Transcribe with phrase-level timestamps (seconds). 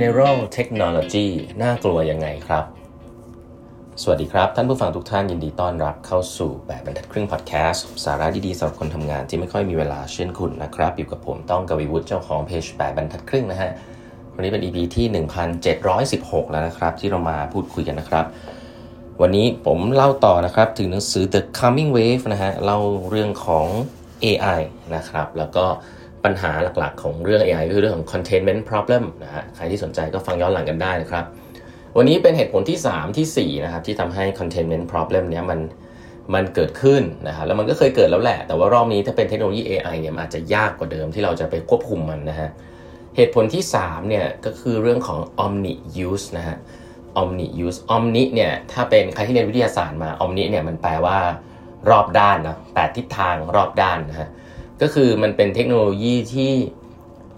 [0.00, 1.26] General Technology
[1.62, 2.64] น่ากลัวยังไงครับ
[4.02, 13.70] สวัสดีครับ ท่านผู้ฟังทุกท่านยินดีต้อนรับเข้าสู่แบบบรรทัดครึ่งพอดแคสต์สาระดีๆสำหรับคนทำงานที่ไม่ค่อยมีเวลาเช่นคุณนะครับ อยู่กับผมต้องกวีวุฒิเจ้าของเพจแบบบรรทัดครึ่งนะฮะ
[14.34, 15.06] วันนี้เป็น EP ที่
[15.64, 18.24] 1716 แล้วนะครับ ที่เรามาพูดคุยกันนะครับ
[19.20, 22.78] วันนี้ผมเล่าต่อนะครับถึงหนังสือ The Coming Wave นะฮะเล่า
[23.10, 23.66] เรื่องของ
[24.24, 24.60] AI
[24.94, 25.64] นะครับ แล้วก็
[26.24, 31.24] ปัญหาหลักๆ ของเรื่อง AI ก็คือเรื่องของ containment problem นะฮะใครที่สนใจก็ฟังย้อนหลังกันได้นะครับ
[31.96, 35.60] วันนี้เป็นเหตุผลที่ 3 ที่ 4 นะครับ ที่ทำให้ containment problem เนี้ยมัน
[36.34, 42.48] มันเกิดขึ้นนะฮะแล้วมันก็เคยเกิดแล้วแหละ แต่ว่ารอบนี้ถ้าเป็นเทคโนโลยี AI เนี่ยอาจจะยากกว่าเดิมที่เราจะไปควบคุมมันนะฮะ
[43.16, 45.74] เหตุผลที่3เนี่ยก็คือเรื่องของ omni
[46.08, 46.56] use นะฮะ
[47.20, 51.18] omni use omni เนี่ยถ้าเป็นใครที่เรียนวิทยาศาสตร์มา omni เนี่ยมันแปลว่า
[51.90, 54.28] รอบด้านนะแปดทิศทางรอบด้านนะฮะ
[54.82, 56.52] ก็คือมันเป็นเทคโนโลยีที่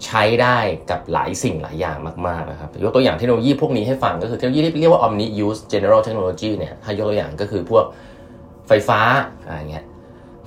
[0.05, 0.57] ใช้ได้
[0.89, 7.85] กับหลายสิ่งหลายอย่างมากๆนะครับยกตัวอย่างเทคโนโลยีพวกนี้ให้ฟังก็คือเทคโนโลยีที่เรียกว่า omni use general technology เนี่ยถ้ายกตัวอย่างก็คือพวก
[8.67, 8.99] ไฟฟ้า
[9.45, 9.85] อะไรเงี้ย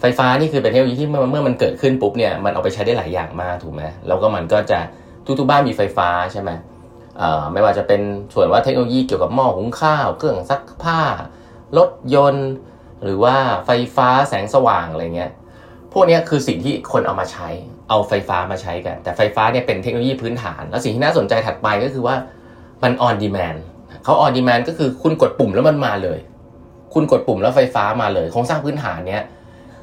[0.01, 4.79] ไฟฟ้านี่คือเป็นเทคโนโลยีที่เมื่อเมื่อมันเกิดขึ้นปุ๊บเนี่ยมันเอาไปใช้ได้หลายอย่างมากถูกไหมแล้วก็มันก็จะ
[5.39, 6.51] ทุกๆบ้านมีไฟฟ้าใช่ไหม
[7.53, 8.01] ไม่ว่าจะเป็น
[8.35, 11.01] ส่วนว่าเทคโนโลยีเกี่ยวกับหม้อหุงข้าว เครื่องซักผ้า
[11.79, 12.51] รถยนต์
[13.05, 15.33] หรือว่าไฟฟ้าแสงสว่างอะไรเงี้ย
[15.93, 17.49] พวกนี้คือสิ่งที่คนเอามาใช้
[17.89, 22.17] เอาไฟฟ้ามาใช้กัน แต่ไฟฟ้าเนี่ยเป็นเทคโนโลยีพื้นฐาน แล้วสิ่งที่น่าสนใจถัดไปก็คือว่า
[22.83, 23.59] มัน on demand
[24.05, 26.19] เขา on demand ก็คือคุณกดปุ่มแล้วมันมาเลย
[26.95, 29.23] คุณกดปุ่มแล้วไฟฟ้ามาเลย โครงสร้างพื้นฐานเนี้ย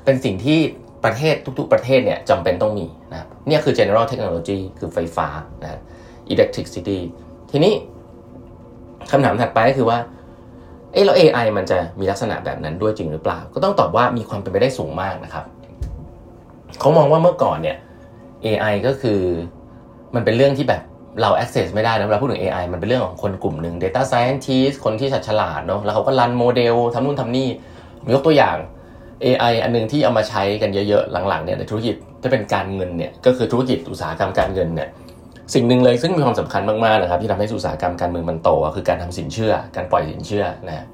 [0.06, 0.60] เป็นสิ่งที่
[1.06, 5.28] ประเทศทุก ๆ ประเทศเนี่ยจำเป็นต้องมีนะเนี่ยคือ general technology คือไฟฟ้า
[5.64, 5.80] นะ
[6.34, 7.00] electricity
[7.52, 7.74] ทีนี้
[9.12, 10.00] คำถามถัดไปก็คือว่า
[10.94, 15.46] เออแล้ว AI มันจะมีลักษณะแบบนั้นด้วยจริงหรือเปล่า ก็ต้องตอบว่ามีความเป็นไปได้สูงมากนะครับ
[16.80, 17.78] เขามองว่าเมื่อก่อนเนี่ย
[18.46, 19.22] AI ก็คือ
[20.16, 20.82] มันเป็นเรื่องที่แบบ
[21.22, 27.48] เรา access ไม่ได้นะเวลาพูดถึง AI มันเป็นเรื่องของคนกลุ่มหนึ่ง data scientist คนที่ฉลาดเนาะแล้วเขาก็รันโมเดลทำนู่นทำนี่
[28.14, 28.58] ยกตัวอย่าง
[29.26, 34.90] AI อันนึงที่เอามาใช้กันเยอะๆ หลังๆเนี่ยในธุรกิจถ้าเป็นการเงินเนี่ยก็คือธุรกิจอุตสาหกรรมการเงินเนี่ย
[35.54, 40.86] สิ่งหนึ่งเลยซึ่งมีความสำคัญมากๆนะครับที่ทำให้อุตสาหกรรมการเมืองมันโตคือการทำสินเชื่อ การปล่อยสินเชื่อนะ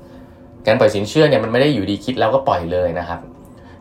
[0.68, 3.19] การปล่อยสินเชื่อเนี่ยมันไม่ได้อยู่ดีคิดแล้วก็ปล่อยเลยนะครับ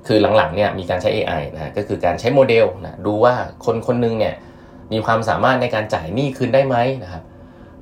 [0.07, 4.35] คือหลังๆเนี่ยมีการใช้ AI นะก็คือการใช้โมเดลนะดูว่าคนคนนึงเนี่ย
[4.93, 7.23] มีความสามารถในการจ่ายหนี้คืนได้ไหมนะครับ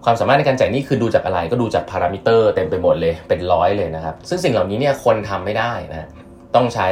[0.05, 6.09] ความสามารถในการจ่ายหนี้คือดูจากอะไรก็ดูจากพารามิเตอร์เต็มไปหมดเลยเป็นร้อยเลยนะครับ ซึ่งสิ่งเหล่านี้เนี่ยคนทำไม่ได้นะ
[6.55, 6.89] ต้องใช้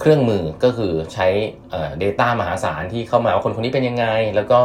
[0.00, 1.26] เครื่องมือก็คือใช้
[1.98, 4.06] เดต้ามหาศาลที่เข้ามาว่าคนคนนี้เป็นยังไง
[4.36, 4.60] แล้วก็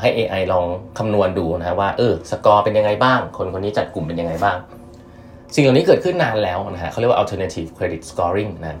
[0.00, 0.66] ให้ AI ลอง
[0.98, 4.56] คำนวณดูนะว่าเออสกอร์เป็นยังไงบ้าง คนคนนี้จัดกลุ่มเป็นยังไงบ้าง
[5.54, 8.80] สิ่งเหล่านี้เกิดขึ้นนานแล้วนะฮะเขาเรียกว่า alternative credit scoring นะ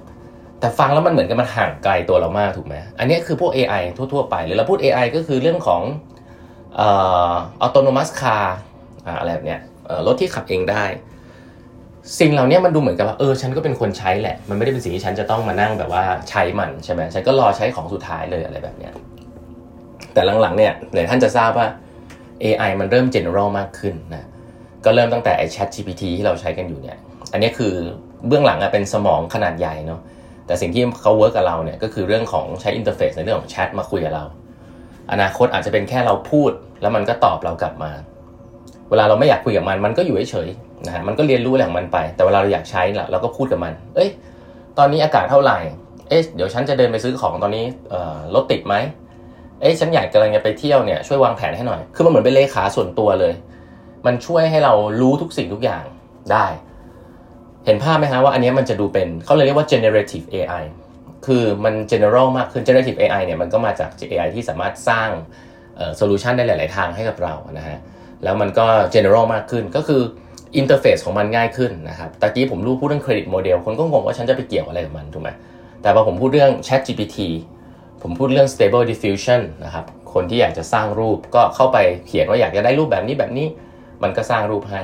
[0.60, 5.82] แต่ฟังแล้วมันเหมือนกับมันห่างไกลตัวเรามากถูกไหมอันนี้คือพวก AI ทั่ว ๆ ไป หรือเราพูด AI ก็คือเรื่องของ
[6.76, 6.88] เอ่
[7.30, 8.46] อ autonomous car
[9.20, 9.60] อะไรแบบเนี้ย
[10.06, 10.84] รถที่ขับเองได้
[12.20, 18.92] สิ่งเหล่านี้มันดูเหมือนกับว่าเออฉันก็เป็นคนใช้แหละ มันไม่ได้เป็นสิ่งที่ฉันจะต้องมานั่งแบบว่าใช้มันใช่ไหมฉันก็รอใช้ของสุดท้ายเลยอะไรแบบเนี้ย
[20.12, 21.66] แต่หลังๆเนี่ยเดี๋ยวท่านจะทราบว่า
[22.44, 24.28] AI มันเริ่ม general มากขึ้นนะ
[24.84, 26.98] ก็เริ่มตั้งแต่ไอ้ Chat GPT ที่เราใช้กันอยู่เนี่ย
[27.32, 27.72] อันนี้คือ
[28.28, 30.00] เบื้องหลังอะเป็นสมองขนาดใหญ่เนาะ
[30.46, 34.24] แต่สิ่งที่เขา work กับเราเนี่ยก็คือเรื่องของใช้ interface ในเรื่องของแชทมาคุยกับเรา
[35.12, 36.50] อนาคตอาจจะเป็นแค่เราพูด
[36.82, 37.90] แล้วมันก็ตอบเรากลับมา
[38.90, 44.10] เวลาเราไม่อยากคุยกับมันมันก็อยู่เฉยๆนะฮะ มันก็เรียนรู้อะไรของมันไป แต่เวลาเราอยากใช้ละเราก็พูดกับมัน เอ้ย
[44.78, 45.58] ตอนนี้อากาศเท่าไหร่
[46.08, 47.64] เอ๊ะ เดี๋ยวฉันจะเดินไปซื้อของตอนนี้
[48.34, 48.74] รถติดไหม
[49.60, 53.32] เอ๊ะ ฉันอยากกำลังจะไปเที่ยวเนี่ย ช่วยวางแผนให้หน่อย คือมันเหมือนเป็นเลขาส่วนตัวเลย
[54.06, 55.84] มันช่วยให้เรารู้ทุกสิ่งทุกอย่าง
[56.32, 56.46] ได้
[57.64, 60.64] เห็นภาพไหมฮะว่าอันนี้มันจะดูเป็นเขาเลยเรียกว่า generative AI
[61.26, 65.08] คือมัน general มากขึ้น generative AI เนี่ยมันก็มาจาก AI ที่สามารถสร้าง
[65.96, 67.78] โซลูชันได้หลาย ๆ ทางให้กับเรานะฮะ
[68.24, 70.02] แล้วมันก็ general มากขึ้นก็คือ
[70.56, 75.30] interface ของมันง่ายขึ้นนะครับตะกี้ผมรู้พูดเรื่อง credit model คนก็งงว่าฉันจะไปเกี่ยวอะไรกับมันถูกไหม
[75.82, 77.16] แต่พอผมพูดเรื่อง Chat GPT
[78.02, 79.84] ผมพูดเรื่อง stable diffusion นะครับ
[80.14, 83.46] คนที่อยากจะสร้างรูปก็เข้าไปเขียนว่าอยากจะได้รูปแบบนี้แบบนี้
[84.04, 84.82] มันก็สร้างรูปให้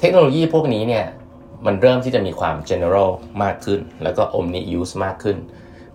[0.00, 1.06] เทคโนโลยีพวกนี้เนี่ย
[1.66, 3.10] มันเริ่มที่จะมีความ general
[3.42, 5.36] มากขึ้น แล้วก็ omni use มากขึ้น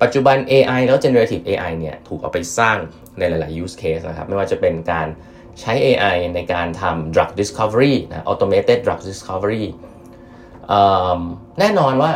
[0.01, 2.77] ปัจจุบัน AI แล้ว generative AI เนี่ยถูกเอาไปสร้าง
[3.17, 5.07] ในหลาย ๆ use case นะครับ ไม่ว่าจะเป็นการ
[5.61, 9.63] ใช้ AI ในการทำ drug discovery นะ automated drug discovery
[11.59, 12.11] แน่นอนว่า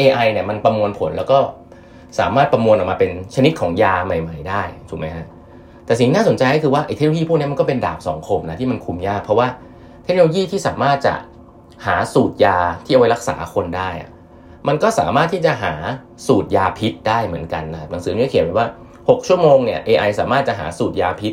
[0.00, 1.38] AI เนี่ยมันประมวลผลแล้วก็
[2.18, 5.26] สามารถประมวลออกมาเป็นชนิดของยาใหม่ ๆ ได้ ถูกไหมฮะ
[5.88, 9.48] แต่สิ่งน่าสนใจก็คือว่าเทคโนโลยีพวกนี้มันก็เป็นดาบสองคมนะที่มันคุมยากเพราะว่า
[10.04, 11.14] เทคโนโลยีที่สามารถจะ
[11.86, 14.10] หาสูตรยาที่เอาไว้รักษาคนได้อะ
[14.68, 15.74] มันก็สามารถที่จะหา
[16.26, 18.68] สูตรยาพิษได้เหมือนกันนะหนังสือนี้เขียนไว้ว่า
[18.98, 21.28] 6 ชั่วโมงเนี่ย AI สามารถจะหาสูตรยาพิ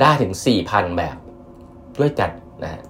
[0.00, 0.32] ได้ถึง
[0.64, 1.16] 4,000 แบบ
[2.00, 2.30] ด้วยกัน
[2.62, 2.80] นะ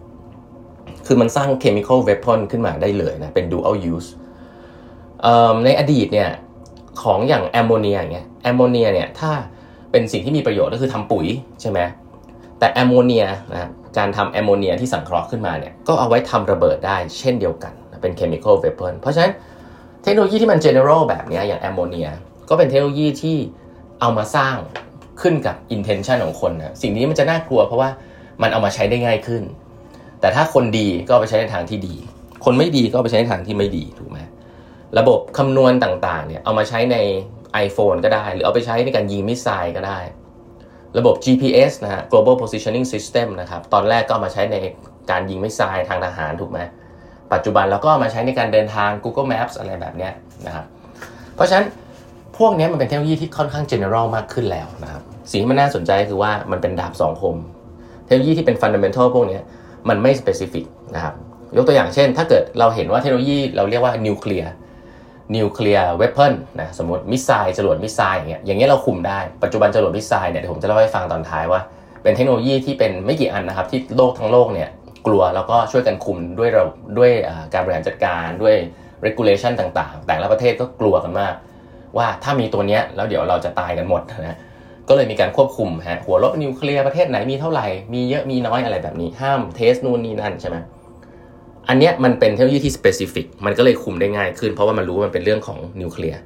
[1.06, 4.08] คือมันสร้าง chemical weapon ขึ้นมาได้เลยนะ เป็น dual use
[5.64, 6.30] ในอดีตเนี่ย
[7.02, 9.32] ของอย่างแอมโมเนียอย่างเงี้ยแอมโมเนียเนี่ย ถ้า
[9.92, 11.26] เป็นสิ่งที่มีประโยชน์ก็คือทำปุ๋ย
[11.60, 11.80] ใช่ไหม
[12.58, 17.72] แต่แอมโมเนียนะการทำแอมโมเนียที่สังเคราะห์ขึ้นมาเนี่ยก็เอาไว้ทำระเบิดได้เช่นเดียวกัน
[18.02, 19.32] เป็น chemical weapon เพราะฉะนั้น
[20.02, 22.08] เทคโนโลยีที่มัน general แบบนี้อย่างแอมโมเนีย
[22.48, 23.36] ก็เป็นเทคโนโลยีที่
[24.00, 24.56] เอามาสร้าง
[25.20, 27.90] ขึ้นกับ intention ของคนนะสิ่งนี้มันจะน่ากลัวเพราะว่า
[28.42, 29.42] มันเอามาใช้ได้ง่ายขึ้น
[30.20, 31.94] แต่ถ้าคนดีก็ไปใช้ในทางที่ดี
[32.44, 34.18] คนไม่ดีก็ไปใช้ในทางที่ไม่ดีถูกไหม
[34.98, 36.96] ระบบคำนวณต่างๆเนี่ยเอามาใช้ใน
[37.66, 39.98] iPhone ก็ได้ หรือเอาไปใช้ในการยิงมิสไซล์ก็ได้
[40.98, 44.56] ระบบ GPS นะฮะ global positioning system นะครับตอนแรกก็มาใช้ใน
[45.10, 46.58] การยิง missile ทางทหารถูกไหม
[47.32, 50.08] ปัจจุบันเราก็มาใช้ในการเดินทาง Google Maps อะไรแบบนี้
[50.46, 50.64] นะครับ
[51.34, 51.66] เพราะฉะนั้น
[52.38, 57.36] พวกนี้มันเป็นเทคโนโลยีที่ค่อนข้าง general มากขึ้นแล้วนะครับสิ่งที่มันน่าสนใจคือว่ามันเป็นดาบสองคม
[58.06, 59.38] เทคโนโลยีที่เป็น fundamental พวกนี้
[59.88, 60.64] มันไม่ specific
[60.94, 61.14] นะครับ
[61.56, 64.50] ยกตัวอย่างเช่น ถ้าเกิดเราเห็นว่าเทคโนโลยีเราเรียกว่านิวเคลียร์
[65.36, 71.60] nuclear weapon นะสมมติ missile จรวด missile อย่างเงี้ยอย่างเงี้ยเราคุมได้ปัจจุบันจรวด missile เนี่ยเดี๋ยวผมจะเล่าให้ฟังตอนท้ายว่า
[72.02, 74.68] เป็นเทคโนโลยีที่เป็นไม่กี่อันนะครับ ที่โลกทั้งโลกเนี่ย
[75.06, 76.64] กลัวแล้วก็ช่วยกันคุมด้วยเรา
[76.98, 77.10] ด้วย
[77.54, 78.54] การบริหารจัดการด้วย
[79.06, 81.34] regulation ต่างๆ แต่ละประเทศก็กลัวกันมาก
[81.96, 84.36] ว่าถ้ามีตัวเนี้ยแล้วเดี๋ยวเราจะตายกันหมดนะ
[84.88, 90.56] ก็เลยมีการควบคุมฮะหัวลบนิวเคลียร์ประเทศไหนมีเท่าไหร่มีเยอะมีน้อยอะไรแบบนี้ห้ามเทสนู่นนี่นั่นใช่ไหม
[91.68, 96.20] อันเนี้ยมันเป็นเทคโนโลยีที่ specific มันก็เลยคุมได้ง่ายขึ้น เพราะว่ามันรู้ว่ามันเป็นเรื่องของนิวเคลียร์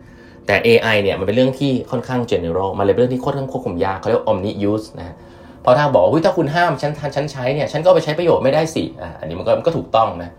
[0.47, 5.15] แต่ AI เนี่ยมันเป็นเรื่องที่ค่อนข้าง general มันเลยเป็นเรื่องที่ค่อนข้างควบคุมยากเขาเรียก omni use นะ
[5.63, 10.31] เพราะถ้าบอกว่าถ้าคุณห้ามฉันฉันใช้เนี่ยฉันก็ไปใช้ประโยชน์ไม่ได้สิอ่าอันนี้มันก็มันก็ถูกต้องนะ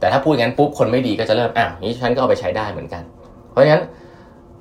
[0.00, 3.02] แต่ถ้าพูดงั้นปุ๊บคนไม่ดีก็จะเริ่มอ้าวนี้ฉันก็เอาไปใช้ได้เหมือนกัน
[3.50, 3.82] เพราะฉะนั้น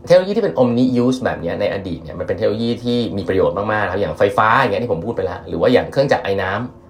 [0.05, 6.82] เทคโนโลยีที่เป็น omni use แบบนี้ในอดีตเนี่ยมันเป็นเทคโนโลยีที่มีประโยชน์มากๆครับอย่างไฟฟ้าอย่างเงี้ยที่ผมพูดไปแล้วหรือว่าอย่างเครื่องจักรไอ้น้ำ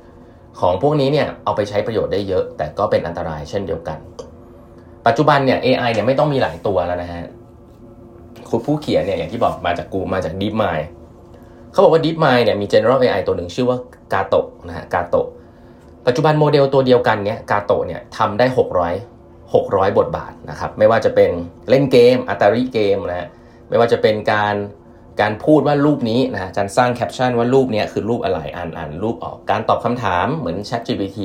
[0.59, 3.97] ของพวกนี้เนี่ยเอาไปใช้ประโยชน์ได้เยอะ แต่ก็เป็นอันตรายเช่นเดียวกัน
[5.07, 7.23] ปัจจุบันเนี่ย AI เนี่ยไม่ต้องมีหลายตัวแล้วนะฮะ
[8.49, 10.85] คุณผู้เขียนเนี่ยอย่างที่บอกมาจากกูมาจาก DeepMind
[11.71, 13.77] เขาบอกว่า DeepMind เนี่ยมี General AI ตัวหนึ่งชื่อว่า
[14.13, 15.27] Gato นะฮะ Gato
[16.07, 18.45] ปัจจุบันโมเดลตัวเดียวกันเนี่ย Gato เนี่ยทำได้
[19.11, 21.31] 600 600 บทบาทนะครับ ไม่ว่าจะเป็น
[21.69, 23.27] เล่นเกม Atari game นะ
[23.69, 24.55] ไม่ว่าจะเป็นการ
[25.21, 31.19] การพูดว่ารูปนี้นะการสร้างแคปชั่นว่ารูปนี้คือรูปอะไรอ่านอ่านรูปออก การตอบคำถามเหมือน Chat GPT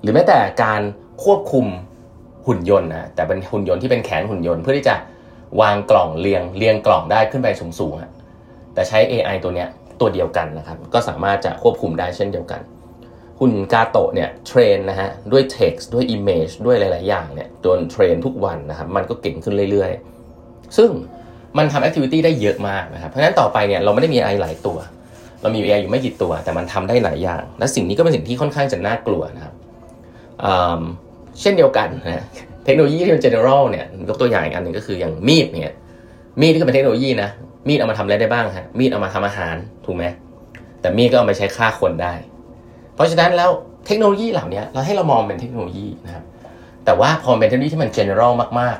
[0.00, 0.82] หรือแม้แต่การ
[1.24, 1.66] ควบคุม
[2.46, 4.96] หุ่นยนต์นะแต่เป็นหุ่นยนต์ที่เป็นแขนหุ่นยนต์ เพื่อที่จะ
[5.60, 9.68] วางกล่องเรียงเรียงกล่องได้ขึ้นไปสูงๆแต่ใช้ AI ตัวเนี้ย
[10.00, 12.60] ตัวเดียวกันนะครับก็สามารถจะควบคุมได้เช่นเดียวกัน
[13.40, 19.92] หุ่น Gato เนี่ย train นะฮะด้วย text ด้วย image ด้วยหลาย ๆ อย่างเนี่ยจน train ทุกวันนะครับมันก็เก่งขึ้นเรื่อย
[20.34, 20.90] ๆ ซึ่ง
[21.58, 24.78] มันทำ activity ได้เยอะมากนะครับ เพราะฉะนั้นต่อไปเนี่ยเราไม่ได้มี AI หลายตัว
[25.42, 29.54] เรามี AI อยู่ไม่กี่ตัว แต่มันทำได้หลายอย่าง และสิ่งนี้ก็เป็นสิ่งที่ค่อนข้างจะน่ากลัวนะครับ
[31.40, 32.24] เช่นเดียวกันนะ
[32.64, 35.74] เทคโนโลยีที่เป็น general เนี่ยยกตัวอย่างอีกอันหนึ่งก็คืออย่างมีดเนี่ย
[36.40, 37.30] มีดที่เป็นเทคโนโลยีนะ
[37.68, 39.54] มีดเอามาทำอะไรได้บ้างฮะมีดเอามาทำอาหาร
[39.86, 40.04] ถูกไหม
[40.80, 42.14] แต่มีดก็เอาไปใช้ฆ่าคนได้
[42.94, 43.50] เพราะฉะนั้นแล้ว
[43.86, 46.24] เทคโนโลยีเหล่านี้เราให้เรามองเป็นเทคโนโลยีนะครับ
[46.84, 48.78] แต่ว่าพอเป็นเทคโนโลยีที่มัน general มาก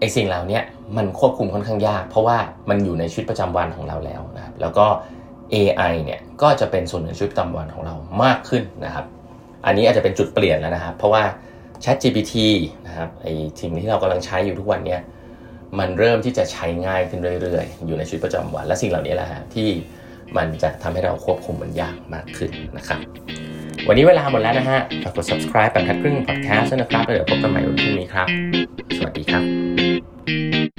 [0.00, 0.60] ไอสิ่งเหล่านี้
[0.96, 4.86] มันควบคุมค่อนข้างยาก เพราะว่ามันอยู่ในชีวิตประจำวันของเราแล้วนะครับแล้วก็
[5.54, 9.04] AI เนี่ยก็จะเป็นส่วนหนึ่งชีวิตประจำวันของเรามากขึ้นนะครับ
[9.66, 11.22] อันนี้อาจจะเป็นจุดเปลี่ยนแล้วนะครับ เพราะว่า
[11.84, 12.34] Chat GPT
[12.86, 13.26] นะครับไอ
[13.60, 15.00] สิ่งที่เรากำลังใช้อยู่ทุกวันเนี่ย
[15.78, 19.68] มันเริ่มที่จะใช้ง่ายขึ้นเรื่อยๆ อยู่ในชีวิตประจำวัน และสิ่งเหล่านี้แหละฮะที่
[20.36, 23.00] มันจะทำให้เราควบคุมมันยากมากขึ้นนะครับ
[23.88, 28.28] วันนี้เวลาหมดแล้วนะฮะฝากกด subscribe แบบทัดครึ่ง podcast นะครับแล้วเดี๋ยวพบกันใหม่วันพรุ่งนี้ครับ
[28.96, 30.75] สวัสดีครับ